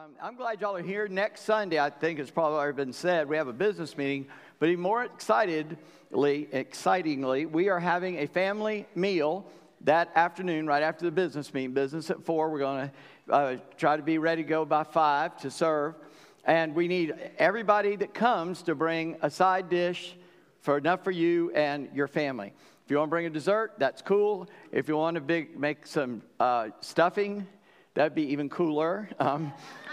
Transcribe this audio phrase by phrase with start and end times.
[0.00, 1.08] Um, I'm glad y'all are here.
[1.08, 4.28] Next Sunday, I think it's probably already been said, we have a business meeting.
[4.58, 9.44] But even more excitedly, excitingly, we are having a family meal
[9.82, 11.74] that afternoon, right after the business meeting.
[11.74, 12.48] Business at four.
[12.48, 12.90] We're going
[13.28, 15.96] to uh, try to be ready to go by five to serve.
[16.46, 20.16] And we need everybody that comes to bring a side dish
[20.60, 22.54] for enough for you and your family.
[22.86, 24.48] If you want to bring a dessert, that's cool.
[24.72, 27.46] If you want to big, make some uh, stuffing,
[27.94, 29.08] that'd be even cooler.
[29.18, 29.52] Um,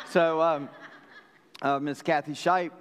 [0.09, 0.69] so, um,
[1.61, 2.71] uh, Miss Kathy Scheip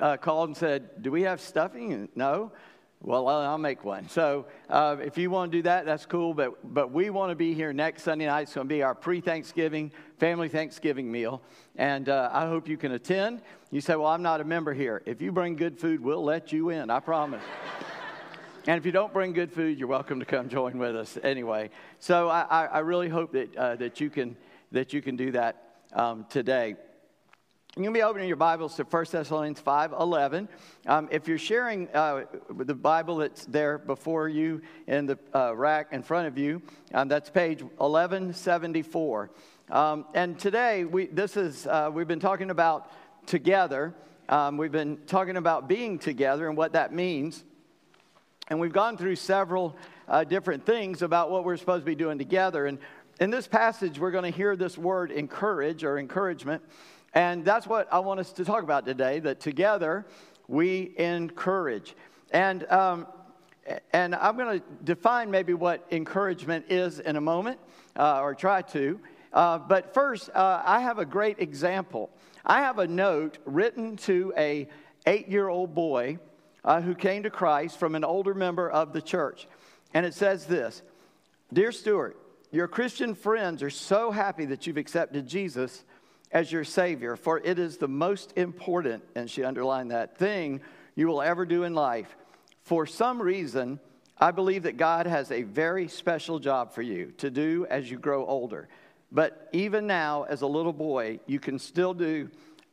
[0.00, 2.08] uh, called and said, Do we have stuffing?
[2.14, 2.52] No.
[3.00, 4.08] Well, I'll make one.
[4.08, 6.34] So, uh, if you want to do that, that's cool.
[6.34, 8.42] But, but we want to be here next Sunday night.
[8.42, 11.40] It's going to be our pre Thanksgiving, family Thanksgiving meal.
[11.76, 13.40] And uh, I hope you can attend.
[13.70, 15.02] You say, Well, I'm not a member here.
[15.06, 16.90] If you bring good food, we'll let you in.
[16.90, 17.42] I promise.
[18.66, 21.70] and if you don't bring good food, you're welcome to come join with us anyway.
[22.00, 24.36] So, I, I really hope that, uh, that, you, can,
[24.72, 26.76] that you can do that um, today.
[27.76, 30.48] You're going to be opening your Bibles to 1 Thessalonians 5 11.
[30.86, 35.88] Um, if you're sharing uh, the Bible that's there before you in the uh, rack
[35.92, 36.60] in front of you,
[36.92, 39.30] um, that's page 1174.
[39.70, 42.90] Um, and today, we, this is, uh, we've been talking about
[43.26, 43.94] together.
[44.28, 47.44] Um, we've been talking about being together and what that means.
[48.48, 49.76] And we've gone through several
[50.08, 52.66] uh, different things about what we're supposed to be doing together.
[52.66, 52.78] And
[53.20, 56.62] in this passage, we're going to hear this word encourage or encouragement.
[57.14, 60.06] And that's what I want us to talk about today that together
[60.46, 61.96] we encourage.
[62.30, 63.06] And, um,
[63.92, 67.58] and I'm going to define maybe what encouragement is in a moment,
[67.96, 69.00] uh, or try to.
[69.32, 72.10] Uh, but first, uh, I have a great example.
[72.46, 74.68] I have a note written to a
[75.06, 76.18] eight-year-old boy
[76.64, 79.46] uh, who came to Christ from an older member of the church,
[79.92, 80.82] and it says this:
[81.52, 82.16] "Dear Stuart,
[82.50, 85.84] your Christian friends are so happy that you've accepted Jesus
[86.32, 90.60] as your Savior, for it is the most important, and she underlined that, thing
[90.94, 92.16] you will ever do in life.
[92.62, 93.80] For some reason,
[94.18, 97.98] I believe that God has a very special job for you to do as you
[97.98, 98.68] grow older.
[99.12, 102.30] But even now, as a little boy, you can still do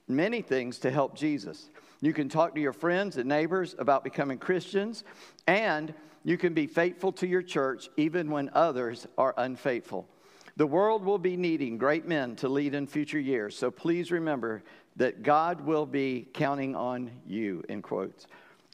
[0.08, 1.69] many things to help Jesus.
[2.02, 5.03] You can talk to your friends and neighbors about becoming Christians,
[5.47, 5.94] and
[6.25, 10.09] you can be faithful to your church even when others are unfaithful.
[10.58, 14.64] The world will be needing great men to lead in future years, so please remember
[14.96, 18.25] that God will be counting on you, in quotes.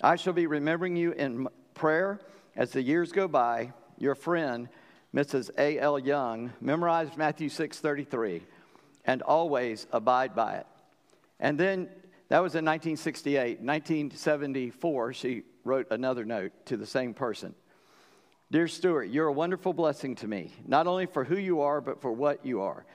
[0.01, 2.21] I shall be remembering you in prayer
[2.55, 3.73] as the years go by.
[3.97, 4.69] Your friend,
[5.13, 5.49] Mrs.
[5.57, 5.99] A.L.
[5.99, 8.43] Young, memorized Matthew 6:33
[9.03, 10.67] and always abide by it.
[11.39, 11.89] And then
[12.29, 13.59] that was in 1968.
[13.59, 17.55] 1974, she wrote another note to the same person.
[18.51, 22.01] Dear Stuart, you're a wonderful blessing to me, not only for who you are, but
[22.01, 22.85] for what you are.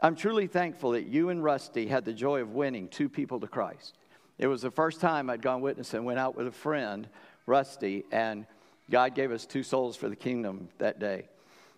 [0.00, 3.46] I'm truly thankful that you and Rusty had the joy of winning two people to
[3.46, 3.96] Christ.
[4.38, 7.08] It was the first time I'd gone witness and went out with a friend,
[7.46, 8.46] Rusty, and
[8.90, 11.28] God gave us two souls for the kingdom that day.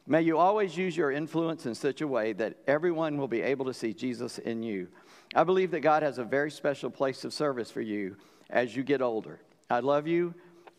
[0.07, 3.67] May you always use your influence in such a way that everyone will be able
[3.67, 4.89] to see Jesus in you.
[5.35, 8.17] I believe that God has a very special place of service for you
[8.49, 9.41] as you get older.
[9.69, 10.35] I love you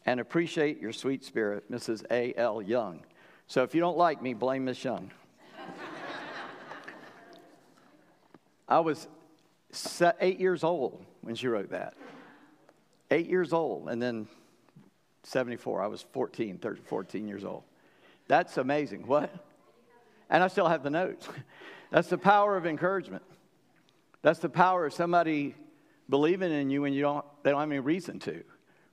[0.06, 2.06] and appreciate your sweet spirit, Mrs.
[2.10, 2.62] A.L.
[2.62, 3.02] Young.
[3.48, 5.12] So if you don't like me, blame Miss Young.
[8.68, 9.08] I was
[10.20, 11.96] eight years old when she wrote that.
[13.12, 14.28] Eight years old, and then
[15.24, 15.82] 74.
[15.82, 17.64] I was 14, 13, 14 years old.
[18.28, 19.08] That's amazing.
[19.08, 19.34] What?
[20.30, 21.28] And I still have the notes.
[21.92, 23.24] That's the power of encouragement.
[24.22, 25.56] That's the power of somebody
[26.10, 28.44] believing in you when you don't, they don't have any reason to.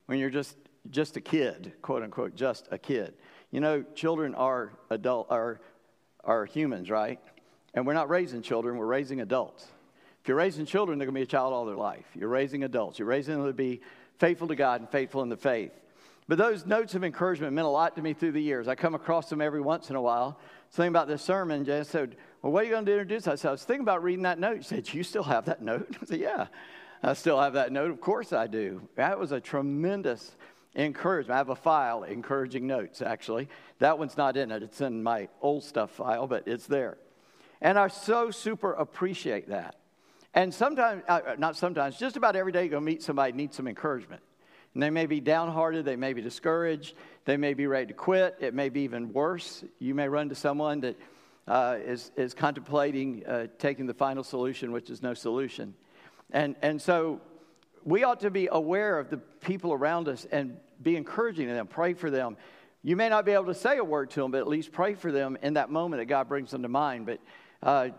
[0.05, 0.55] When you're just,
[0.89, 3.13] just a kid, quote unquote, just a kid.
[3.51, 5.61] You know, children are adult, are,
[6.23, 7.19] are humans, right?
[7.73, 9.65] And we're not raising children, we're raising adults.
[10.21, 12.05] If you're raising children, they're going to be a child all their life.
[12.15, 12.97] You're raising adults.
[12.97, 13.81] You're raising them to be
[14.17, 15.71] faithful to God and faithful in the faith.
[16.27, 18.67] But those notes of encouragement meant a lot to me through the years.
[18.67, 20.39] I come across them every once in a while.
[20.69, 23.45] Something about this sermon, Jay said, Well, what are you going to do introduce us?
[23.45, 24.63] I was thinking about reading that note.
[24.63, 25.95] She said, You still have that note?
[26.01, 26.47] I said, Yeah,
[27.03, 27.91] I still have that note.
[27.91, 28.87] Of course I do.
[28.95, 30.35] That was a tremendous
[30.75, 31.35] encouragement.
[31.35, 33.49] I have a file, encouraging notes, actually.
[33.79, 36.97] That one's not in it, it's in my old stuff file, but it's there.
[37.61, 39.75] And I so super appreciate that.
[40.33, 43.67] And sometimes, uh, not sometimes, just about every day you go meet somebody needs some
[43.67, 44.21] encouragement.
[44.73, 48.35] And they may be downhearted, they may be discouraged, they may be ready to quit.
[48.41, 49.63] It may be even worse.
[49.79, 50.97] You may run to someone that
[51.47, 55.73] uh, is is, contemplating uh, taking the final solution, which is no solution.
[56.35, 57.21] And, and so
[57.83, 61.65] we ought to be aware of the people around us and be encouraging to them,
[61.65, 62.37] pray for them.
[62.83, 64.93] You may not be able to say a word to them, but at least pray
[64.93, 67.07] for them in that moment that God brings them to mind.
[67.07, 67.19] But
[67.63, 67.89] uh,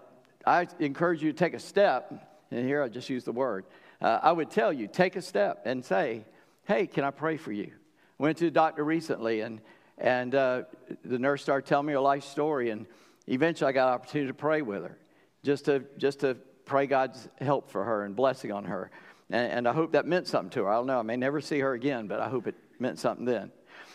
[0.46, 2.12] I encourage you to take a step
[2.50, 3.64] and here I just use the word,
[4.00, 6.24] uh, I would tell you take a step and say,
[6.64, 7.72] Hey, can I pray for you?
[8.18, 9.60] Went to the doctor recently, and,
[9.98, 10.62] and uh,
[11.04, 12.86] the nurse started telling me her life story, and
[13.28, 14.98] eventually I got an opportunity to pray with her
[15.44, 18.90] just to, just to pray God's help for her and blessing on her.
[19.30, 20.70] And, and I hope that meant something to her.
[20.70, 20.98] I don't know.
[20.98, 23.50] I may never see her again, but I hope it meant something then.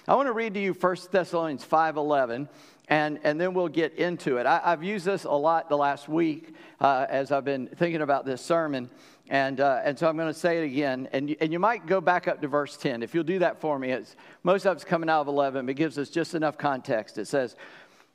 [0.08, 2.50] I want to read to you 1 Thessalonians 5.11,
[2.88, 4.48] and, and then we'll get into it.
[4.48, 8.26] I, have used this a lot the last week uh, as I've been thinking about
[8.26, 8.90] this sermon,
[9.30, 11.08] and, uh, and so I'm going to say it again.
[11.14, 13.04] And you, and you might go back up to verse 10.
[13.04, 15.72] If you'll do that for me, it's, most of it's coming out of 11, but
[15.72, 17.18] it gives us just enough context.
[17.18, 17.56] It says,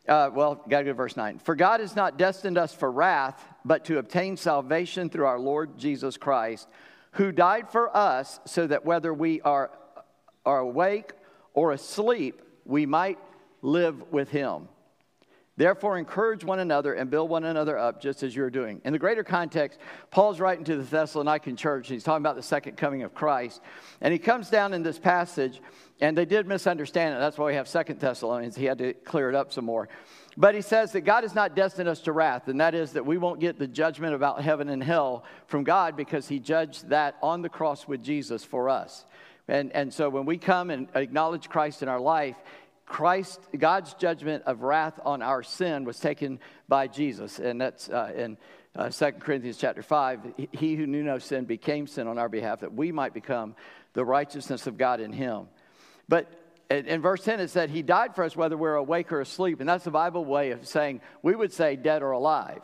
[0.09, 1.39] uh, well, got to go to verse 9.
[1.39, 5.79] For God has not destined us for wrath, but to obtain salvation through our Lord
[5.79, 6.69] Jesus Christ,
[7.13, 9.71] who died for us, so that whether we are,
[10.45, 11.13] are awake
[11.55, 13.19] or asleep, we might
[13.63, 14.69] live with him.
[15.59, 18.83] Therefore, encourage one another and build one another up, just as you're doing.
[18.85, 19.81] In the greater context,
[20.11, 21.89] Paul's writing to the Thessalonican church.
[21.89, 23.63] And he's talking about the second coming of Christ.
[24.03, 25.63] And he comes down in this passage,
[26.01, 27.19] and they did misunderstand it.
[27.21, 28.55] That's why we have Second Thessalonians.
[28.55, 29.89] He had to clear it up some more.
[30.37, 33.07] But he says that God has not destined us to wrath, and that is that
[33.07, 37.17] we won't get the judgment about heaven and hell from God because he judged that
[37.23, 39.07] on the cross with Jesus for us.
[39.49, 42.37] And, and so when we come and acknowledge Christ in our life,
[42.87, 46.39] Christ, God's judgment of wrath on our sin was taken
[46.69, 47.39] by Jesus.
[47.39, 48.39] And that's uh, in
[48.77, 50.21] uh, 2 Corinthians chapter 5.
[50.53, 53.57] He who knew no sin became sin on our behalf that we might become
[53.93, 55.49] the righteousness of God in him.
[56.09, 56.31] But
[56.71, 59.61] in verse 10, it said, He died for us whether we're awake or asleep.
[59.61, 62.63] And that's the Bible way of saying we would say dead or alive.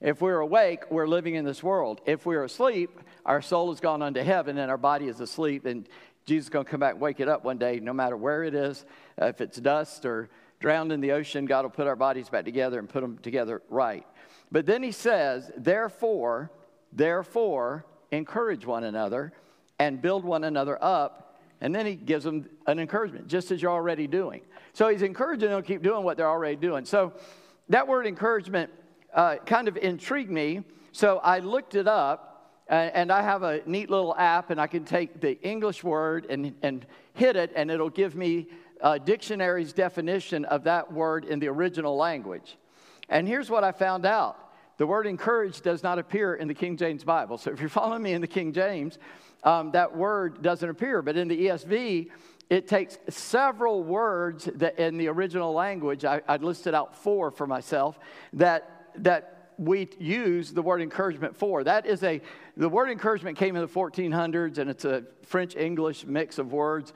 [0.00, 2.00] If we're awake, we're living in this world.
[2.06, 5.66] If we're asleep, our soul has gone unto heaven and our body is asleep.
[5.66, 5.88] And
[6.26, 8.44] Jesus is going to come back and wake it up one day, no matter where
[8.44, 8.84] it is.
[9.20, 10.28] Uh, if it's dust or
[10.60, 13.62] drowned in the ocean, God will put our bodies back together and put them together
[13.68, 14.06] right.
[14.50, 16.50] But then he says, therefore,
[16.92, 19.32] therefore, encourage one another
[19.78, 21.38] and build one another up.
[21.60, 24.42] And then he gives them an encouragement, just as you're already doing.
[24.72, 26.84] So he's encouraging them to keep doing what they're already doing.
[26.84, 27.12] So
[27.68, 28.70] that word encouragement
[29.14, 30.62] uh, kind of intrigued me.
[30.92, 32.30] So I looked it up
[32.68, 36.54] and I have a neat little app, and I can take the English word and,
[36.62, 38.48] and hit it, and it'll give me
[38.84, 42.58] a dictionary's definition of that word in the original language.
[43.08, 44.38] And here's what I found out
[44.76, 47.38] the word encourage does not appear in the King James Bible.
[47.38, 48.98] So if you're following me in the King James,
[49.42, 51.00] um, that word doesn't appear.
[51.00, 52.10] But in the ESV,
[52.50, 57.46] it takes several words that in the original language, I, I listed out four for
[57.46, 57.98] myself,
[58.34, 61.64] that, that we use the word encouragement for.
[61.64, 62.20] That is a,
[62.56, 66.92] the word encouragement came in the 1400s and it's a French English mix of words.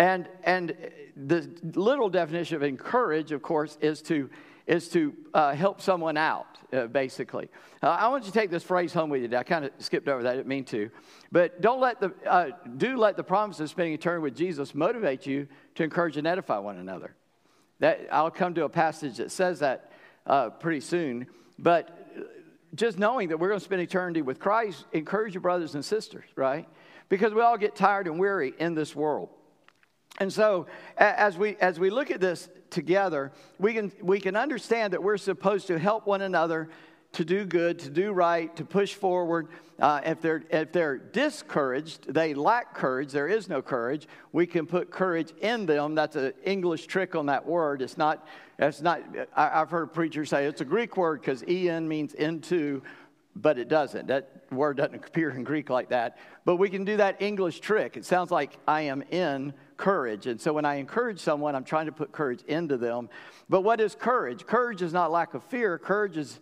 [0.00, 0.74] And, and
[1.14, 4.30] the literal definition of encourage, of course, is to,
[4.66, 7.50] is to uh, help someone out, uh, basically.
[7.82, 9.36] Uh, I want you to take this phrase home with you today.
[9.36, 10.90] I kind of skipped over that, I didn't mean to.
[11.30, 15.26] But don't let the, uh, do let the promise of spending eternity with Jesus motivate
[15.26, 17.14] you to encourage and edify one another.
[17.80, 19.92] That, I'll come to a passage that says that
[20.26, 21.26] uh, pretty soon.
[21.58, 25.84] But just knowing that we're going to spend eternity with Christ, encourage your brothers and
[25.84, 26.66] sisters, right?
[27.10, 29.28] Because we all get tired and weary in this world.
[30.18, 30.66] And so,
[30.98, 35.16] as we, as we look at this together, we can, we can understand that we're
[35.16, 36.68] supposed to help one another
[37.12, 39.48] to do good, to do right, to push forward.
[39.80, 44.66] Uh, if, they're, if they're discouraged, they lack courage, there is no courage, we can
[44.66, 45.94] put courage in them.
[45.94, 47.82] That's an English trick on that word.
[47.82, 48.26] It's not,
[48.58, 49.02] it's not
[49.34, 52.82] I, have heard preachers say it's a Greek word because en means into,
[53.34, 54.06] but it doesn't.
[54.06, 56.18] That word doesn't appear in Greek like that.
[56.44, 57.96] But we can do that English trick.
[57.96, 60.26] It sounds like I am in courage.
[60.26, 63.08] And so when I encourage someone, I'm trying to put courage into them.
[63.48, 64.46] But what is courage?
[64.46, 66.38] Courage is not lack of fear, courage is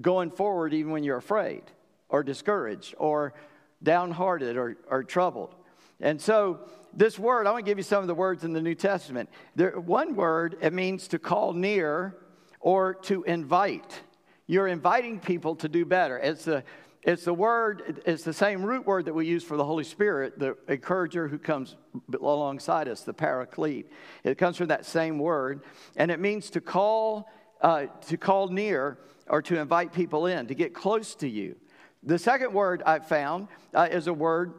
[0.00, 1.62] going forward even when you're afraid
[2.08, 3.34] or discouraged or
[3.82, 5.54] downhearted or, or troubled.
[6.00, 6.60] And so,
[6.94, 9.28] this word, I want to give you some of the words in the New Testament.
[9.56, 12.16] There, one word, it means to call near
[12.60, 14.00] or to invite.
[14.46, 16.16] You're inviting people to do better.
[16.18, 16.64] It's the,
[17.08, 20.38] it's the word, it's the same root word that we use for the Holy Spirit,
[20.38, 21.74] the encourager who comes
[22.20, 23.90] alongside us, the paraclete.
[24.24, 25.62] It comes from that same word,
[25.96, 27.30] and it means to call,
[27.62, 31.56] uh, to call near or to invite people in, to get close to you.
[32.02, 34.52] The second word I found uh, is a word,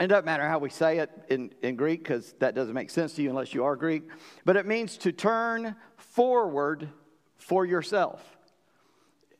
[0.00, 3.12] it doesn't matter how we say it in, in Greek because that doesn't make sense
[3.16, 4.04] to you unless you are Greek,
[4.46, 6.88] but it means to turn forward
[7.36, 8.38] for yourself.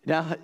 [0.05, 0.35] Now,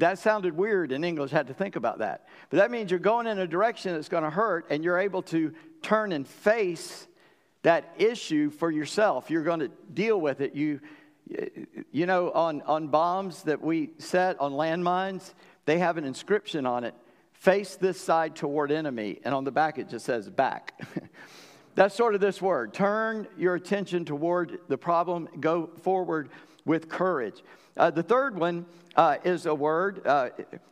[0.00, 2.26] that sounded weird in English, I had to think about that.
[2.50, 5.22] But that means you're going in a direction that's going to hurt and you're able
[5.24, 5.52] to
[5.82, 7.06] turn and face
[7.62, 9.30] that issue for yourself.
[9.30, 10.54] You're going to deal with it.
[10.54, 10.80] You,
[11.92, 15.34] you know, on, on bombs that we set on landmines,
[15.66, 16.94] they have an inscription on it
[17.32, 19.18] face this side toward enemy.
[19.24, 20.78] And on the back, it just says back.
[21.74, 22.74] That's sort of this word.
[22.74, 26.28] Turn your attention toward the problem, go forward
[26.64, 27.42] with courage.
[27.76, 30.30] Uh, the third one uh, is a word, uh,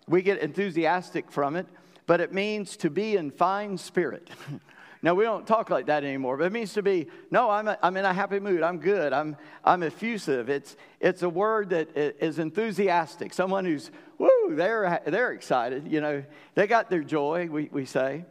[0.08, 1.66] we get enthusiastic from it,
[2.06, 4.28] but it means to be in fine spirit.
[5.02, 7.78] now, we don't talk like that anymore, but it means to be, no, I'm, a,
[7.82, 8.62] I'm in a happy mood.
[8.62, 9.12] I'm good.
[9.12, 10.48] I'm, I'm effusive.
[10.48, 15.86] It's, it's a word that is enthusiastic, someone who's, woo, they're, they're excited.
[15.86, 18.24] You know, they got their joy, we, we say.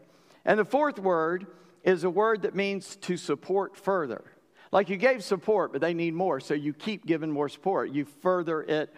[0.44, 1.48] And the fourth word
[1.84, 4.24] is a word that means to support further.
[4.72, 7.92] Like you gave support, but they need more, so you keep giving more support.
[7.92, 8.94] You further it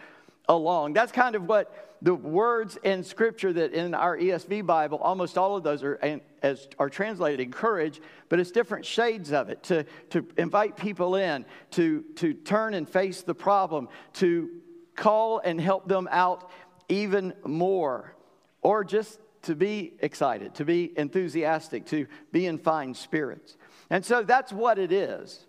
[0.48, 0.94] along.
[0.94, 5.56] That's kind of what the words in Scripture that in our ESV Bible, almost all
[5.56, 10.26] of those are, as, are translated encourage, but it's different shades of it to, to
[10.36, 14.50] invite people in, to, to turn and face the problem, to
[14.96, 16.50] call and help them out
[16.88, 18.14] even more,
[18.62, 23.56] or just to be excited, to be enthusiastic, to be in fine spirits.
[23.88, 25.46] And so that's what it is.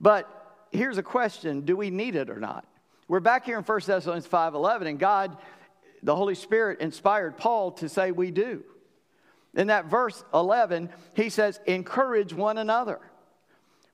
[0.00, 2.66] But here's a question do we need it or not?
[3.08, 5.36] We're back here in 1 Thessalonians 5:11 and God
[6.02, 8.64] the Holy Spirit inspired Paul to say we do.
[9.54, 13.00] In that verse 11, he says encourage one another.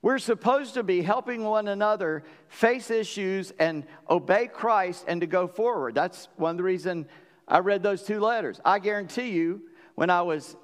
[0.03, 5.49] We're supposed to be helping one another face issues and obey Christ and to go
[5.49, 5.95] forward.
[5.95, 7.07] That's one of the reasons
[7.49, 8.61] I read those two letters.
[8.65, 9.63] I guarantee you,
[9.95, 10.57] when I was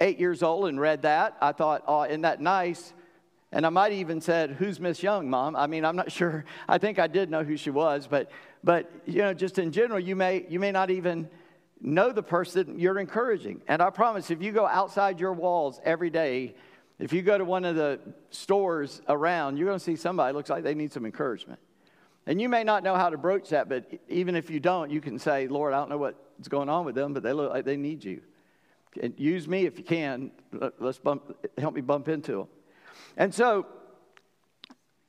[0.00, 2.92] eight years old and read that, I thought, oh, isn't that nice?
[3.54, 6.44] And I might even said, "Who's Miss Young, Mom?" I mean, I'm not sure.
[6.68, 8.30] I think I did know who she was, but
[8.64, 11.30] but you know, just in general, you may you may not even
[11.80, 13.62] know the person you're encouraging.
[13.68, 16.56] And I promise, if you go outside your walls every day,
[16.98, 20.50] if you go to one of the stores around, you're going to see somebody looks
[20.50, 21.60] like they need some encouragement.
[22.26, 25.00] And you may not know how to broach that, but even if you don't, you
[25.00, 27.66] can say, Lord, I don't know what's going on with them, but they look like
[27.66, 28.22] they need you.
[29.00, 30.30] And use me if you can.
[30.78, 32.48] Let's bump, help me bump into them.
[33.16, 33.66] And so,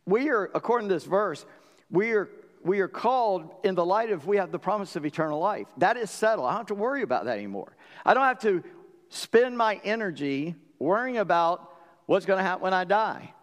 [0.06, 1.46] we are, according to this verse,
[1.90, 2.30] we are,
[2.64, 5.68] we are called in the light of we have the promise of eternal life.
[5.78, 6.48] That is settled.
[6.48, 7.76] I don't have to worry about that anymore.
[8.06, 8.64] I don't have to
[9.10, 11.72] spend my energy worrying about
[12.06, 13.34] what's going to happen when I die.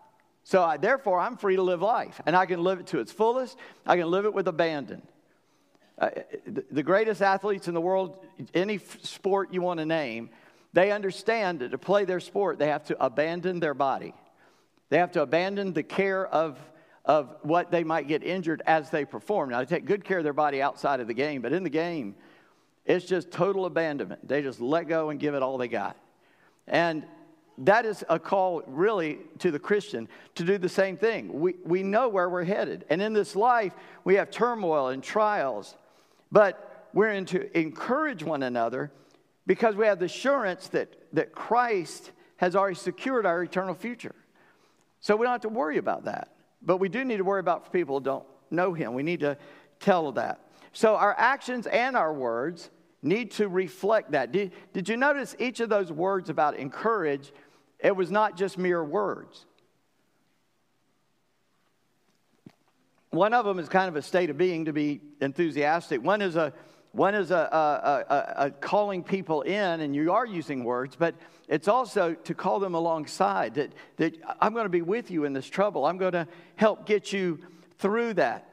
[0.44, 3.12] So I, therefore, I'm free to live life, and I can live it to its
[3.12, 3.56] fullest.
[3.86, 5.02] I can live it with abandon.
[5.98, 6.10] Uh,
[6.70, 8.18] the, greatest athletes in the world,
[8.54, 10.30] any sport you want to name,
[10.72, 14.14] they understand that to play their sport, they have to abandon their body.
[14.92, 16.58] They have to abandon the care of,
[17.06, 19.48] of what they might get injured as they perform.
[19.48, 21.70] Now, they take good care of their body outside of the game, but in the
[21.70, 22.14] game,
[22.84, 24.28] it's just total abandonment.
[24.28, 25.96] They just let go and give it all they got.
[26.66, 27.06] And
[27.56, 31.40] that is a call really to the Christian to do the same thing.
[31.40, 32.84] We, we know where we're headed.
[32.90, 33.72] And in this life,
[34.04, 35.74] we have turmoil and trials,
[36.30, 38.92] but we're in to encourage one another
[39.46, 44.14] because we have the assurance that, that Christ has already secured our eternal future.
[45.02, 46.28] So we don't have to worry about that.
[46.62, 48.94] But we do need to worry about people who don't know Him.
[48.94, 49.36] We need to
[49.80, 50.40] tell that.
[50.72, 52.70] So our actions and our words
[53.02, 54.30] need to reflect that.
[54.30, 57.32] Did, did you notice each of those words about encourage?
[57.80, 59.44] It was not just mere words.
[63.10, 66.02] One of them is kind of a state of being to be enthusiastic.
[66.02, 66.54] One is a
[66.92, 71.14] one is a, a, a, a, calling people in, and you are using words, but
[71.52, 75.34] it's also to call them alongside that, that I'm going to be with you in
[75.34, 75.84] this trouble.
[75.84, 77.40] I'm going to help get you
[77.78, 78.48] through that.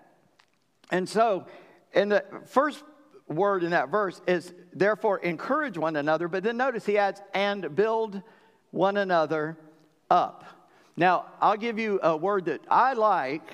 [0.91, 1.47] And so,
[1.93, 2.83] in the first
[3.29, 7.73] word in that verse is therefore encourage one another, but then notice he adds, and
[7.73, 8.21] build
[8.71, 9.57] one another
[10.11, 10.43] up.
[10.97, 13.49] Now, I'll give you a word that I like,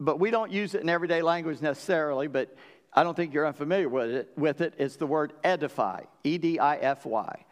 [0.00, 2.56] but we don't use it in everyday language necessarily, but
[2.92, 4.32] I don't think you're unfamiliar with it.
[4.36, 4.74] With it.
[4.78, 7.44] It's the word edify, E D I F Y.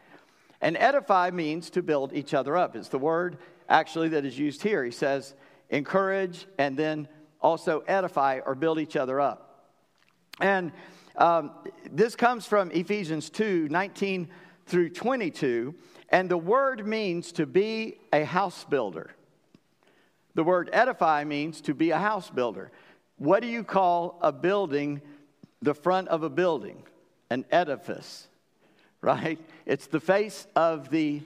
[0.61, 2.75] And edify means to build each other up.
[2.75, 3.37] It's the word
[3.67, 4.83] actually that is used here.
[4.83, 5.33] He says
[5.69, 7.07] encourage and then
[7.41, 9.71] also edify or build each other up.
[10.41, 10.71] And
[11.15, 11.51] um,
[11.91, 14.29] this comes from Ephesians 2 19
[14.65, 15.75] through 22.
[16.09, 19.11] And the word means to be a house builder.
[20.35, 22.71] The word edify means to be a house builder.
[23.17, 25.01] What do you call a building,
[25.61, 26.83] the front of a building?
[27.29, 28.27] An edifice,
[29.01, 29.39] right?
[29.65, 31.21] It's the face of the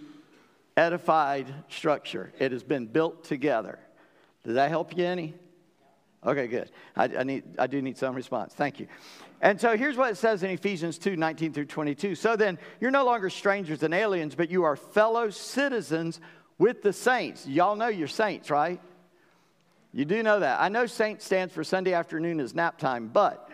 [0.77, 2.31] edified structure.
[2.39, 3.79] It has been built together.
[4.43, 5.33] Does that help you any?
[6.25, 6.71] Okay, good.
[6.95, 8.53] I, I, need, I do need some response.
[8.53, 8.87] Thank you.
[9.41, 12.15] And so here's what it says in Ephesians 2 19 through 22.
[12.15, 16.21] So then, you're no longer strangers and aliens, but you are fellow citizens
[16.57, 17.45] with the saints.
[17.45, 18.79] Y'all know you're saints, right?
[19.91, 20.61] You do know that.
[20.61, 23.49] I know saint stands for Sunday afternoon is nap time, but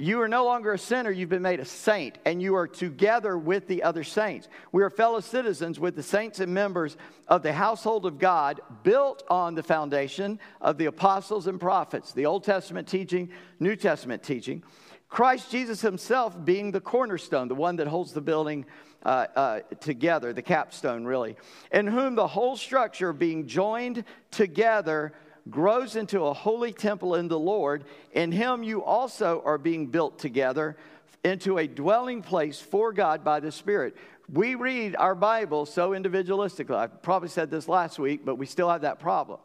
[0.00, 3.36] You are no longer a sinner, you've been made a saint, and you are together
[3.36, 4.48] with the other saints.
[4.70, 9.24] We are fellow citizens with the saints and members of the household of God, built
[9.28, 14.62] on the foundation of the apostles and prophets, the Old Testament teaching, New Testament teaching.
[15.08, 18.66] Christ Jesus himself being the cornerstone, the one that holds the building
[19.02, 21.36] uh, uh, together, the capstone, really,
[21.72, 25.12] in whom the whole structure being joined together
[25.50, 27.84] grows into a holy temple in the Lord.
[28.12, 30.76] In him you also are being built together
[31.24, 33.96] into a dwelling place for God by the Spirit.
[34.32, 36.76] We read our Bible so individualistically.
[36.76, 39.40] I probably said this last week, but we still have that problem.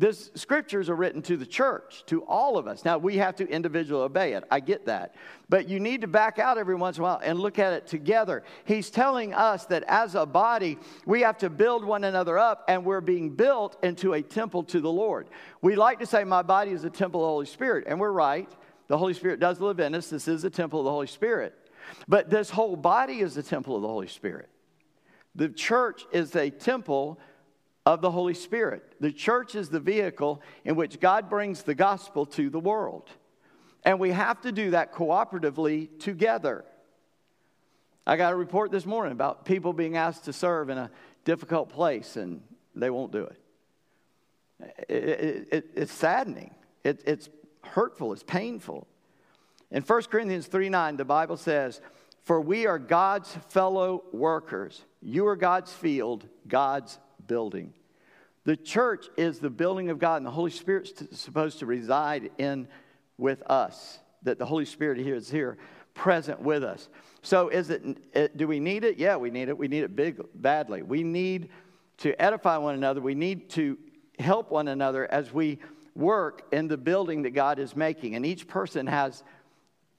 [0.00, 2.86] This scriptures are written to the church, to all of us.
[2.86, 4.44] Now we have to individually obey it.
[4.50, 5.14] I get that.
[5.50, 7.86] But you need to back out every once in a while and look at it
[7.86, 8.42] together.
[8.64, 12.82] He's telling us that as a body, we have to build one another up and
[12.82, 15.28] we're being built into a temple to the Lord.
[15.60, 18.10] We like to say, My body is a temple of the Holy Spirit, and we're
[18.10, 18.50] right.
[18.88, 20.08] The Holy Spirit does live in us.
[20.08, 21.54] This is a temple of the Holy Spirit.
[22.08, 24.48] But this whole body is the temple of the Holy Spirit.
[25.34, 27.20] The church is a temple
[27.94, 28.94] of the Holy Spirit.
[29.00, 33.10] The church is the vehicle in which God brings the gospel to the world.
[33.84, 36.64] And we have to do that cooperatively together.
[38.06, 40.90] I got a report this morning about people being asked to serve in a
[41.24, 42.42] difficult place and
[42.76, 43.40] they won't do it.
[44.88, 46.54] it, it, it it's saddening,
[46.84, 47.28] it's
[47.64, 48.86] hurtful, it's painful.
[49.72, 51.80] In 1 Corinthians 3 9, the Bible says,
[52.22, 54.80] For we are God's fellow workers.
[55.02, 57.74] You are God's field, God's building.
[58.50, 62.66] The church is the building of God, and the Holy Spirit's supposed to reside in
[63.16, 64.00] with us.
[64.24, 65.56] That the Holy Spirit here is here,
[65.94, 66.88] present with us.
[67.22, 68.36] So, is it?
[68.36, 68.98] Do we need it?
[68.98, 69.56] Yeah, we need it.
[69.56, 70.82] We need it big, badly.
[70.82, 71.50] We need
[71.98, 73.00] to edify one another.
[73.00, 73.78] We need to
[74.18, 75.60] help one another as we
[75.94, 78.16] work in the building that God is making.
[78.16, 79.22] And each person has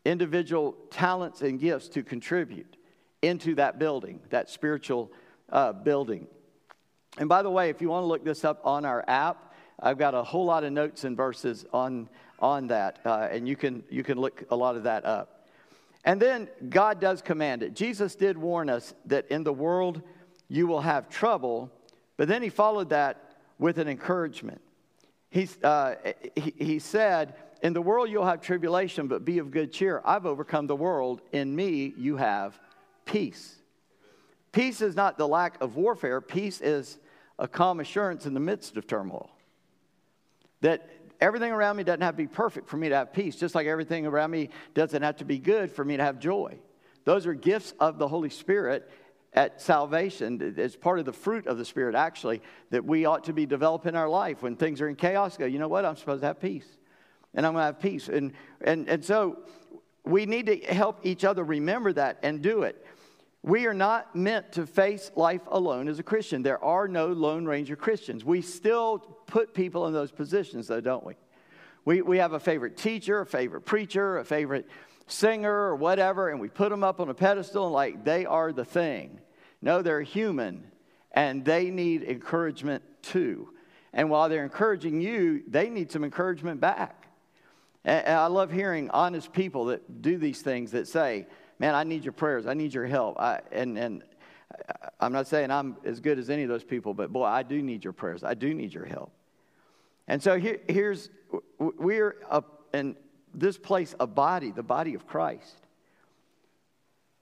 [0.03, 2.75] individual talents and gifts to contribute
[3.21, 5.09] into that building, that spiritual
[5.47, 6.27] uh, building.
[7.17, 9.97] And by the way, if you want to look this up on our app, I've
[9.97, 12.07] got a whole lot of notes and verses on,
[12.39, 15.47] on that, uh, and you can, you can look a lot of that up.
[16.03, 17.75] And then God does command it.
[17.75, 20.01] Jesus did warn us that in the world
[20.47, 21.71] you will have trouble,
[22.17, 24.61] but then he followed that with an encouragement.
[25.63, 25.95] Uh,
[26.35, 30.01] he, he said, In the world you'll have tribulation, but be of good cheer.
[30.03, 31.21] I've overcome the world.
[31.31, 32.59] In me you have
[33.05, 33.55] peace.
[34.51, 36.97] Peace is not the lack of warfare, peace is
[37.41, 39.29] a calm assurance in the midst of turmoil.
[40.61, 40.87] That
[41.19, 43.65] everything around me doesn't have to be perfect for me to have peace, just like
[43.65, 46.57] everything around me doesn't have to be good for me to have joy.
[47.03, 48.89] Those are gifts of the Holy Spirit
[49.33, 50.53] at salvation.
[50.55, 53.95] It's part of the fruit of the Spirit, actually, that we ought to be developing
[53.95, 54.43] our life.
[54.43, 55.83] When things are in chaos, go, you know what?
[55.83, 56.67] I'm supposed to have peace.
[57.33, 58.07] And I'm going to have peace.
[58.07, 59.39] And, and, and so
[60.03, 62.85] we need to help each other remember that and do it.
[63.43, 66.43] We are not meant to face life alone as a Christian.
[66.43, 68.23] There are no Lone Ranger Christians.
[68.23, 71.15] We still put people in those positions, though, don't we?
[71.83, 74.67] We, we have a favorite teacher, a favorite preacher, a favorite
[75.07, 78.53] singer, or whatever, and we put them up on a pedestal and like they are
[78.53, 79.19] the thing.
[79.61, 80.63] No, they're human
[81.11, 83.49] and they need encouragement too.
[83.93, 87.07] And while they're encouraging you, they need some encouragement back.
[87.83, 91.25] And I love hearing honest people that do these things that say,
[91.61, 92.47] man, I need your prayers.
[92.47, 93.19] I need your help.
[93.19, 94.03] I, and, and
[94.99, 97.61] I'm not saying I'm as good as any of those people, but boy, I do
[97.61, 98.23] need your prayers.
[98.23, 99.11] I do need your help.
[100.07, 101.11] And so here, here's,
[101.59, 102.43] we're a,
[102.73, 102.95] in
[103.35, 105.55] this place, a body, the body of Christ.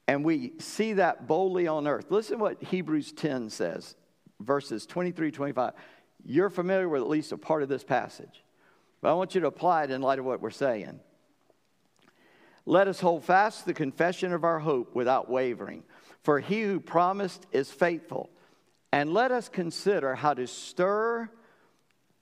[0.08, 2.06] And we see that boldly on earth.
[2.10, 3.96] Listen what Hebrews 10 says,
[4.40, 5.74] verses 23, 25.
[6.26, 8.46] You're familiar with at least a part of this passage,
[9.02, 11.02] but I want you to apply it in light of what we're saying.
[12.70, 15.82] Let us hold fast the confession of our hope without wavering,
[16.22, 18.30] for he who promised is faithful.
[18.92, 21.32] And let us consider how to stir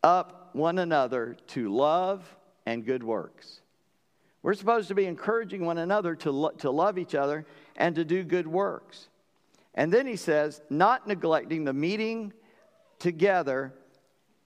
[0.01, 2.33] up one another to love
[2.65, 3.59] and good works.
[4.41, 8.05] We're supposed to be encouraging one another to, lo- to love each other and to
[8.05, 9.09] do good works.
[9.75, 12.31] And then he says, not neglecting the meeting
[12.99, 13.73] together,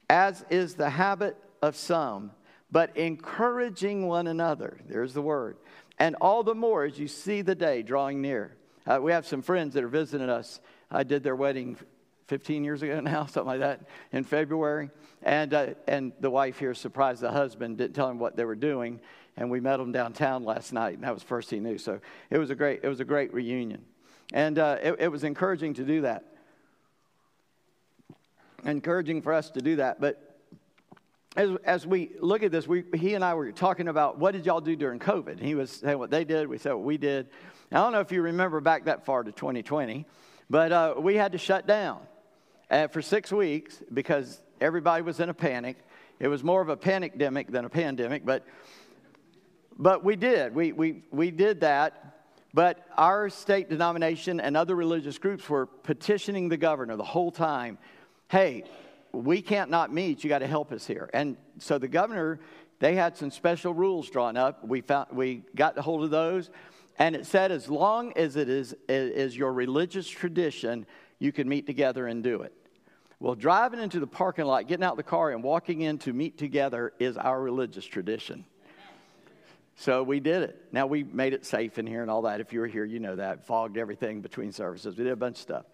[0.09, 2.31] as is the habit of some,
[2.71, 4.79] but encouraging one another.
[4.87, 5.57] There's the word
[6.01, 8.55] and all the more as you see the day drawing near.
[8.87, 10.59] Uh, we have some friends that are visiting us.
[10.89, 11.77] I did their wedding
[12.25, 14.89] 15 years ago now, something like that, in February.
[15.21, 18.55] And, uh, and the wife here surprised the husband, didn't tell him what they were
[18.55, 18.99] doing.
[19.37, 21.77] And we met them downtown last night, and that was first he knew.
[21.77, 21.99] So
[22.31, 23.85] it was a great, it was a great reunion.
[24.33, 26.25] And uh, it, it was encouraging to do that.
[28.65, 30.01] Encouraging for us to do that.
[30.01, 30.30] But
[31.35, 34.45] as, as we look at this, we, he and I were talking about what did
[34.45, 35.39] y'all do during COVID?
[35.39, 37.29] He was saying what they did, we said what we did.
[37.71, 40.05] I don't know if you remember back that far to 2020,
[40.49, 42.01] but uh, we had to shut down
[42.69, 45.77] uh, for six weeks because everybody was in a panic.
[46.19, 48.45] It was more of a panicdemic than a pandemic, but,
[49.77, 50.53] but we did.
[50.53, 52.07] We, we, we did that.
[52.53, 57.77] But our state denomination and other religious groups were petitioning the governor the whole time
[58.31, 58.63] hey,
[59.13, 60.23] we can't not meet.
[60.23, 61.09] You got to help us here.
[61.13, 62.39] And so the governor,
[62.79, 64.65] they had some special rules drawn up.
[64.67, 66.49] We, found, we got a hold of those.
[66.97, 70.85] And it said, as long as it is, is your religious tradition,
[71.19, 72.53] you can meet together and do it.
[73.19, 76.37] Well, driving into the parking lot, getting out the car, and walking in to meet
[76.37, 78.45] together is our religious tradition.
[79.75, 80.65] So we did it.
[80.71, 82.39] Now we made it safe in here and all that.
[82.39, 83.45] If you were here, you know that.
[83.45, 84.97] Fogged everything between services.
[84.97, 85.65] We did a bunch of stuff.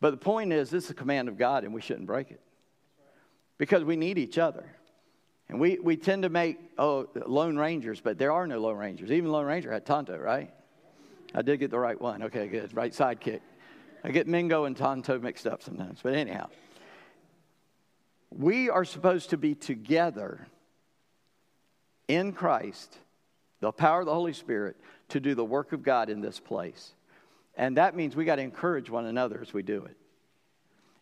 [0.00, 2.40] But the point is, this is a command of God, and we shouldn't break it
[3.58, 4.64] because we need each other.
[5.48, 9.10] And we, we tend to make, oh, Lone Rangers, but there are no Lone Rangers.
[9.10, 10.50] Even Lone Ranger had Tonto, right?
[11.34, 12.22] I did get the right one.
[12.24, 12.74] Okay, good.
[12.74, 13.40] Right sidekick.
[14.02, 16.00] I get Mingo and Tonto mixed up sometimes.
[16.02, 16.48] But anyhow,
[18.30, 20.46] we are supposed to be together
[22.08, 22.96] in Christ,
[23.60, 24.76] the power of the Holy Spirit,
[25.08, 26.94] to do the work of God in this place.
[27.60, 29.94] And that means we got to encourage one another as we do it.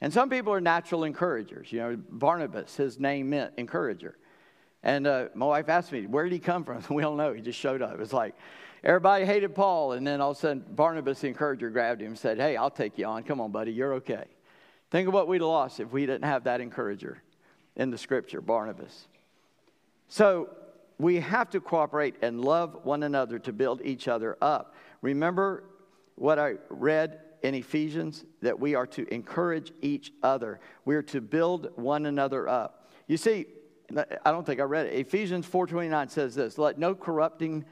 [0.00, 1.70] And some people are natural encouragers.
[1.70, 4.18] You know, Barnabas, his name meant encourager.
[4.82, 6.82] And uh, my wife asked me, where did he come from?
[6.90, 7.32] We don't know.
[7.32, 7.92] He just showed up.
[7.92, 8.34] It was like
[8.82, 9.92] everybody hated Paul.
[9.92, 12.72] And then all of a sudden, Barnabas, the encourager, grabbed him and said, Hey, I'll
[12.72, 13.22] take you on.
[13.22, 13.70] Come on, buddy.
[13.70, 14.24] You're okay.
[14.90, 17.22] Think of what we'd lost if we didn't have that encourager
[17.76, 19.06] in the scripture, Barnabas.
[20.08, 20.48] So
[20.98, 24.74] we have to cooperate and love one another to build each other up.
[25.02, 25.62] Remember
[26.18, 30.60] what I read in Ephesians that we are to encourage each other.
[30.84, 32.90] We are to build one another up.
[33.06, 33.46] You see,
[33.96, 34.94] I don't think I read it.
[34.94, 37.64] Ephesians 4:29 says this, "Let no corrupting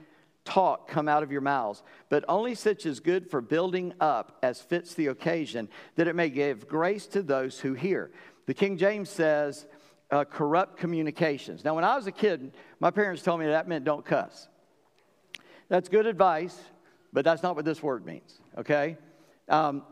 [0.45, 4.63] talk come out of your mouths, but only such as good for building up as
[4.63, 8.13] fits the occasion, that it may give grace to those who hear."
[8.47, 9.67] The King James says,
[10.11, 11.65] uh, corrupt communications.
[11.65, 14.49] Now, when I was a kid, my parents told me that meant don't cuss.
[15.69, 16.57] That's good advice,
[17.16, 18.98] but that's not what this word means, okay?
[19.48, 19.85] Um,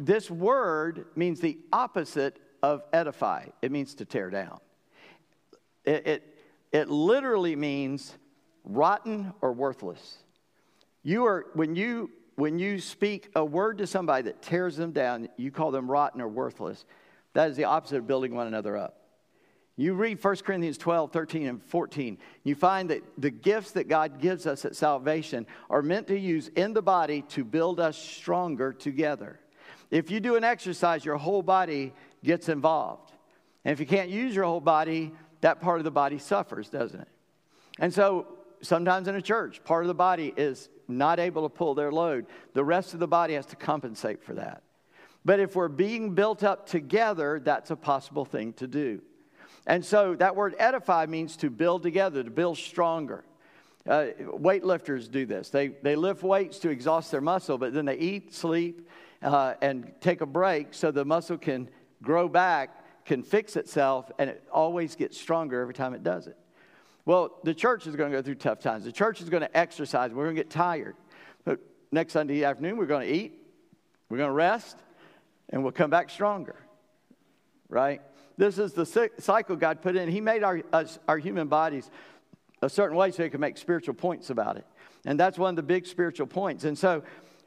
[0.00, 4.58] this word means the opposite of edify, it means to tear down.
[5.84, 6.38] It, it,
[6.72, 8.18] it literally means
[8.64, 10.16] rotten or worthless.
[11.04, 15.28] You are, when you, when you speak a word to somebody that tears them down,
[15.36, 16.84] you call them rotten or worthless.
[17.34, 18.99] That is the opposite of building one another up.
[19.80, 24.20] You read 1 Corinthians 12, 13, and 14, you find that the gifts that God
[24.20, 28.74] gives us at salvation are meant to use in the body to build us stronger
[28.74, 29.40] together.
[29.90, 33.10] If you do an exercise, your whole body gets involved.
[33.64, 37.00] And if you can't use your whole body, that part of the body suffers, doesn't
[37.00, 37.08] it?
[37.78, 38.26] And so
[38.60, 42.26] sometimes in a church, part of the body is not able to pull their load.
[42.52, 44.62] The rest of the body has to compensate for that.
[45.24, 49.00] But if we're being built up together, that's a possible thing to do.
[49.66, 53.24] And so that word edify means to build together, to build stronger.
[53.88, 55.50] Uh, weightlifters do this.
[55.50, 58.88] They, they lift weights to exhaust their muscle, but then they eat, sleep,
[59.22, 61.68] uh, and take a break so the muscle can
[62.02, 66.36] grow back, can fix itself, and it always gets stronger every time it does it.
[67.06, 68.84] Well, the church is going to go through tough times.
[68.84, 70.12] The church is going to exercise.
[70.12, 70.96] We're going to get tired.
[71.44, 73.42] But next Sunday afternoon, we're going to eat,
[74.08, 74.76] we're going to rest,
[75.48, 76.56] and we'll come back stronger.
[77.70, 78.02] Right?
[78.36, 80.08] This is the cycle God put in.
[80.08, 81.90] He made our, us, our human bodies
[82.62, 84.66] a certain way so he could make spiritual points about it.
[85.04, 86.64] And that's one of the big spiritual points.
[86.64, 87.02] And so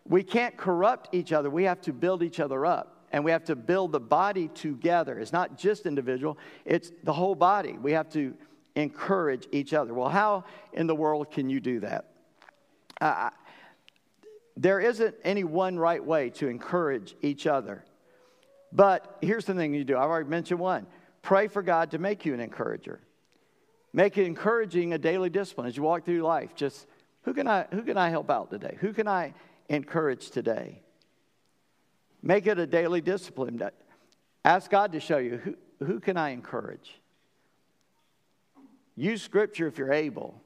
[0.05, 1.49] we can't corrupt each other.
[1.49, 3.05] We have to build each other up.
[3.12, 5.19] And we have to build the body together.
[5.19, 7.73] It's not just individual, it's the whole body.
[7.73, 8.33] We have to
[8.75, 9.93] encourage each other.
[9.93, 12.05] Well, how in the world can you do that?
[12.99, 13.29] Uh,
[14.57, 17.83] there isn't any one right way to encourage each other.
[18.73, 20.88] But here's the thing you do I've already mentioned one
[21.21, 22.99] pray for God to make you an encourager.
[23.93, 26.55] Make it encouraging a daily discipline as you walk through life.
[26.55, 26.88] Just
[27.21, 28.77] who can I, who can I help out today?
[28.81, 29.33] Who can I
[29.69, 30.81] encourage today?
[32.23, 33.62] Make it a daily discipline.
[34.43, 36.99] Ask God to show you who, who can I encourage?
[38.95, 40.41] Use scripture if you're able.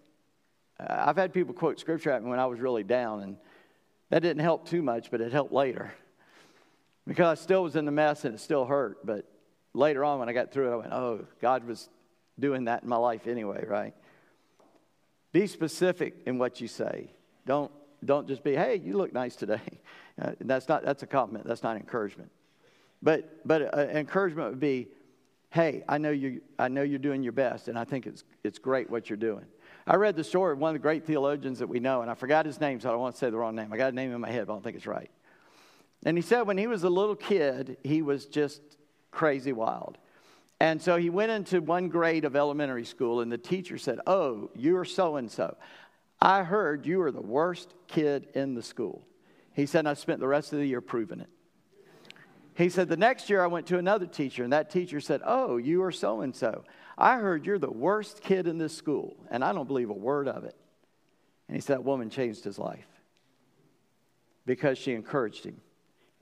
[0.80, 3.38] Uh, I've had people quote scripture at me when I was really down, and
[4.10, 5.94] that didn't help too much, but it helped later
[7.08, 9.06] because I still was in the mess and it still hurt.
[9.06, 9.26] But
[9.74, 11.90] later on, when I got through it, I went, oh, God was
[12.38, 13.94] doing that in my life anyway, right?
[15.32, 17.12] Be specific in what you say.
[17.46, 17.72] Don't,
[18.04, 19.62] don't just be, hey, you look nice today.
[20.20, 22.32] Uh, that's, not, that's a compliment, that's not encouragement.
[23.04, 24.88] But, but uh, encouragement would be,
[25.52, 28.58] hey, I know, you, I know you're doing your best, and I think it's, it's
[28.58, 29.46] great what you're doing.
[29.86, 32.16] I read the story of one of the great theologians that we know, and I
[32.16, 33.72] forgot his name, so I don't want to say the wrong name.
[33.72, 35.12] I got a name in my head, but I don't think it's right.
[36.06, 38.62] And he said when he was a little kid, he was just
[39.12, 39.98] crazy wild.
[40.60, 44.50] And so he went into one grade of elementary school, and the teacher said, Oh,
[44.56, 45.56] you're so and so.
[46.20, 49.06] I heard you were the worst kid in the school.
[49.54, 51.30] He said, I spent the rest of the year proving it.
[52.56, 55.58] He said, The next year I went to another teacher, and that teacher said, Oh,
[55.58, 56.64] you are so and so.
[56.98, 60.28] I heard you're the worst kid in this school, and I don't believe a word
[60.28, 60.56] of it.
[61.48, 62.88] And he said, That woman changed his life
[64.48, 65.62] because she encouraged him.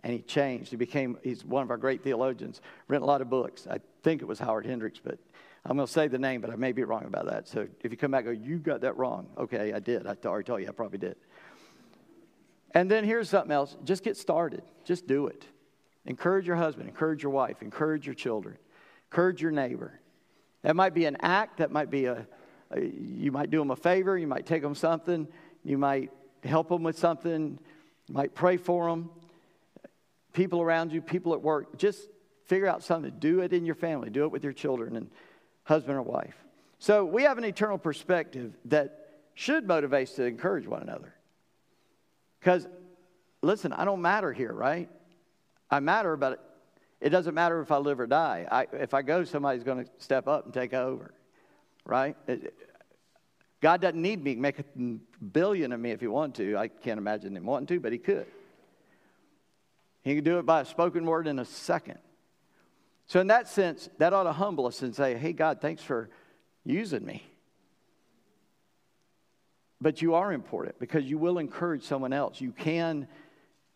[0.05, 0.69] And he changed.
[0.69, 3.65] He became, he's one of our great theologians, written a lot of books.
[3.67, 5.17] I think it was Howard Hendricks, but
[5.65, 7.47] I'm going to say the name, but I may be wrong about that.
[7.47, 9.25] So if you come back and go, You got that wrong.
[9.35, 10.05] Okay, I did.
[10.05, 11.15] I already told you I probably did.
[12.75, 15.43] And then here's something else just get started, just do it.
[16.05, 18.59] Encourage your husband, encourage your wife, encourage your children,
[19.09, 19.99] encourage your neighbor.
[20.61, 22.27] That might be an act, that might be a,
[22.69, 25.27] a you might do them a favor, you might take them something,
[25.63, 26.11] you might
[26.43, 27.57] help them with something,
[28.07, 29.09] you might pray for them.
[30.35, 32.09] People around you, people at work, just
[32.43, 33.13] figure out something.
[33.19, 35.09] Do it in your family, do it with your children and
[35.63, 36.35] husband or wife.
[36.77, 41.15] So we have an eternal perspective that should motivate us to encourage one another.
[42.39, 42.67] Because,
[43.41, 44.89] listen, I don't matter here, right?
[45.71, 46.59] I matter, but
[46.99, 48.45] it doesn't matter if I live or die.
[48.51, 51.13] I, if I go, somebody's going to step up and take over,
[51.85, 52.17] right?
[52.27, 52.53] It,
[53.61, 54.63] God doesn't need me, make a
[55.31, 56.57] billion of me if he wanted to.
[56.57, 58.27] I can't imagine him wanting to, but he could.
[60.05, 61.97] He can do it by a spoken word in a second.
[63.07, 66.09] So, in that sense, that ought to humble us and say, Hey, God, thanks for
[66.63, 67.23] using me.
[69.81, 72.39] But you are important because you will encourage someone else.
[72.39, 73.07] You can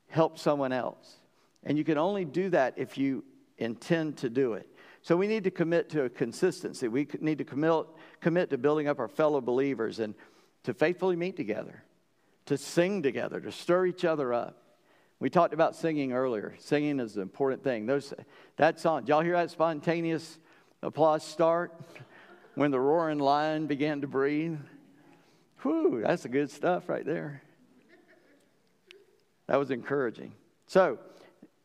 [0.07, 1.17] help someone else.
[1.63, 3.23] And you can only do that if you
[3.57, 4.67] intend to do it.
[5.01, 6.87] So we need to commit to a consistency.
[6.87, 7.85] We need to commit,
[8.21, 10.13] commit to building up our fellow believers and
[10.63, 11.83] to faithfully meet together,
[12.45, 14.68] to sing together, to stir each other up.
[15.19, 16.55] We talked about singing earlier.
[16.60, 17.86] Singing is an important thing.
[17.86, 18.13] Those,
[18.55, 20.39] that song, y'all hear that spontaneous
[20.82, 21.73] applause start
[22.55, 24.58] when the roaring lion began to breathe?
[25.62, 27.41] Whew, that's the good stuff right there.
[29.47, 30.34] That was encouraging.
[30.67, 30.99] So,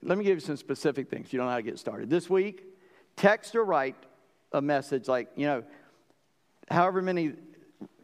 [0.02, 1.32] let me give you some specific things.
[1.32, 2.10] You don't know how to get started.
[2.10, 2.64] This week,
[3.16, 3.96] text or write
[4.52, 5.64] a message like, you know,
[6.70, 7.32] however many,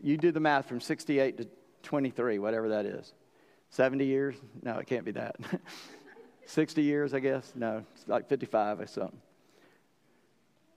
[0.03, 1.49] you do the math from 68 to
[1.83, 3.13] 23, whatever that is.
[3.71, 4.37] 70 years?
[4.63, 5.37] No, it can't be that.
[6.47, 7.53] 60 years, I guess?
[7.55, 9.21] No, it's like 55 or something.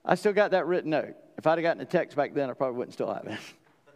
[0.06, 1.16] I still got that written note.
[1.38, 3.40] If I'd have gotten a text back then, I probably wouldn't still have it.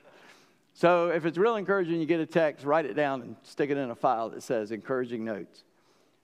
[0.73, 3.77] so if it's real encouraging, you get a text, write it down and stick it
[3.77, 5.63] in a file that says encouraging notes.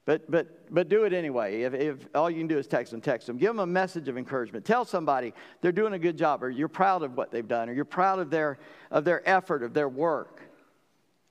[0.06, 1.62] But, but, but do it anyway.
[1.62, 3.38] If, if all you can do is text them, text them.
[3.38, 4.66] Give them a message of encouragement.
[4.66, 7.74] Tell somebody they're doing a good job, or you're proud of what they've done, or
[7.74, 8.58] you're proud of their,
[8.92, 10.42] of their effort, of their work.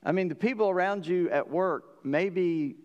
[0.03, 2.75] I mean, the people around you at work maybe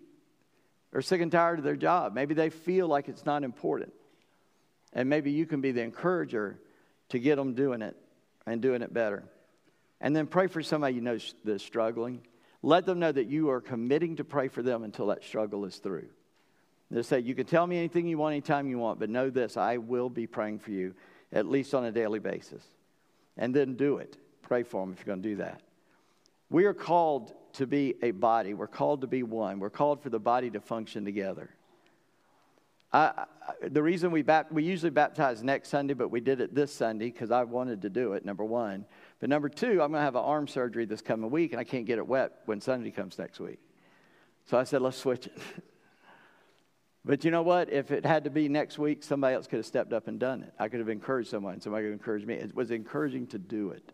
[0.93, 2.13] are sick and tired of their job.
[2.13, 3.93] Maybe they feel like it's not important.
[4.93, 6.59] And maybe you can be the encourager
[7.09, 7.95] to get them doing it
[8.45, 9.23] and doing it better.
[10.01, 12.21] And then pray for somebody you know that's struggling.
[12.61, 15.77] Let them know that you are committing to pray for them until that struggle is
[15.77, 16.07] through.
[16.89, 19.57] They say, You can tell me anything you want, anytime you want, but know this
[19.57, 20.95] I will be praying for you,
[21.31, 22.63] at least on a daily basis.
[23.37, 24.17] And then do it.
[24.41, 25.61] Pray for them if you're going to do that.
[26.49, 30.09] We are called to be a body, we're called to be one, we're called for
[30.09, 31.49] the body to function together.
[32.91, 33.25] I, I,
[33.67, 37.11] the reason we, bapt, we usually baptize next Sunday, but we did it this Sunday
[37.11, 38.85] because I wanted to do it, number one.
[39.19, 41.63] But number two, I'm going to have an arm surgery this coming week, and I
[41.63, 43.59] can't get it wet when Sunday comes next week.
[44.45, 45.37] So I said, let's switch it.
[47.05, 47.71] but you know what?
[47.71, 50.41] If it had to be next week, somebody else could have stepped up and done
[50.41, 50.53] it.
[50.57, 52.35] I could have encouraged someone, somebody could have encouraged me.
[52.35, 53.91] It was encouraging to do it.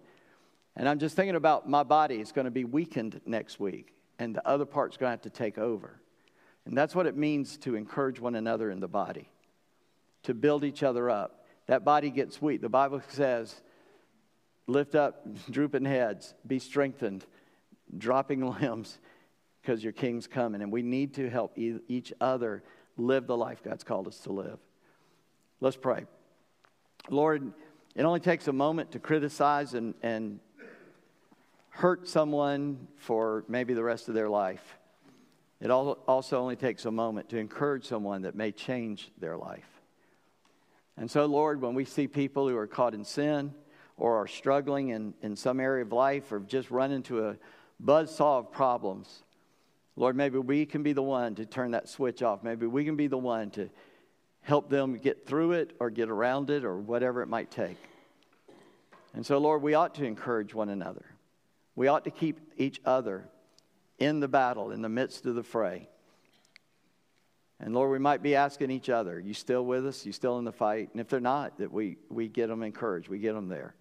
[0.75, 2.15] And I'm just thinking about my body.
[2.15, 5.29] It's going to be weakened next week, and the other part's going to have to
[5.29, 5.99] take over.
[6.65, 9.29] And that's what it means to encourage one another in the body,
[10.23, 11.45] to build each other up.
[11.67, 12.61] That body gets weak.
[12.61, 13.61] The Bible says
[14.67, 17.25] Lift up drooping heads, be strengthened,
[17.97, 18.99] dropping limbs,
[19.61, 20.61] because your king's coming.
[20.61, 22.63] And we need to help each other
[22.97, 24.59] live the life God's called us to live.
[25.59, 26.05] Let's pray.
[27.09, 27.51] Lord,
[27.95, 30.39] it only takes a moment to criticize and, and
[31.75, 34.77] hurt someone for maybe the rest of their life.
[35.59, 39.67] It also only takes a moment to encourage someone that may change their life.
[40.97, 43.53] And so, Lord, when we see people who are caught in sin,
[43.97, 47.37] or are struggling in, in some area of life or just run into a
[47.83, 49.23] buzzsaw of problems,
[49.95, 52.43] Lord, maybe we can be the one to turn that switch off.
[52.43, 53.69] Maybe we can be the one to
[54.41, 57.77] help them get through it or get around it or whatever it might take.
[59.13, 61.05] And so, Lord, we ought to encourage one another.
[61.75, 63.29] We ought to keep each other
[63.97, 65.89] in the battle, in the midst of the fray.
[67.59, 70.05] And Lord, we might be asking each other, you still with us?
[70.05, 70.89] You still in the fight?
[70.91, 73.75] And if they're not, that we, we get them encouraged, we get them there.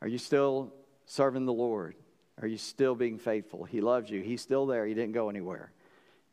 [0.00, 0.72] Are you still
[1.06, 1.96] serving the Lord?
[2.40, 3.64] Are you still being faithful?
[3.64, 4.22] He loves you.
[4.22, 4.86] He's still there.
[4.86, 5.72] He didn't go anywhere.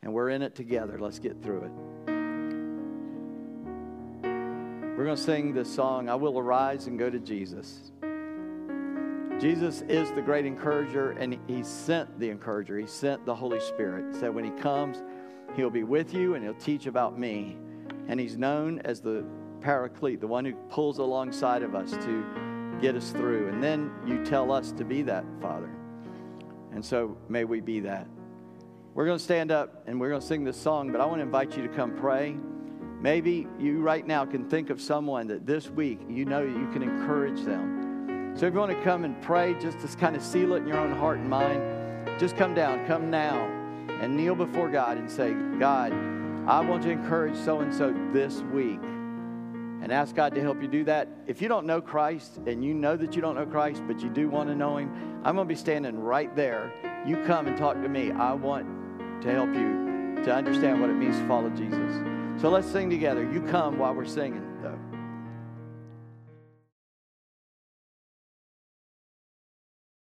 [0.02, 0.98] And we're in it together.
[0.98, 1.72] Let's get through it.
[4.96, 7.90] We're going to sing this song, I Will Arise and Go to Jesus.
[9.40, 12.78] Jesus is the great encourager, and He sent the encourager.
[12.78, 14.14] He sent the Holy Spirit.
[14.14, 15.02] He said, When He comes,
[15.56, 17.56] He'll be with you and He'll teach about me.
[18.06, 19.24] And He's known as the
[19.62, 23.48] paraclete, the one who pulls alongside of us to get us through.
[23.48, 25.70] And then you tell us to be that, Father.
[26.72, 28.06] And so may we be that.
[28.92, 31.18] We're going to stand up and we're going to sing this song, but I want
[31.18, 32.36] to invite you to come pray.
[33.00, 36.82] Maybe you right now can think of someone that this week you know you can
[36.82, 37.79] encourage them.
[38.34, 40.68] So if you want to come and pray, just to kind of seal it in
[40.68, 43.46] your own heart and mind, just come down, come now,
[44.00, 45.92] and kneel before God and say, God,
[46.46, 48.80] I want to encourage so and so this week
[49.82, 51.08] and ask God to help you do that.
[51.26, 54.08] If you don't know Christ and you know that you don't know Christ, but you
[54.08, 54.90] do want to know Him,
[55.24, 56.72] I'm going to be standing right there.
[57.06, 58.10] You come and talk to me.
[58.10, 58.66] I want
[59.22, 61.94] to help you to understand what it means to follow Jesus.
[62.40, 63.30] So let's sing together.
[63.30, 64.49] You come while we're singing.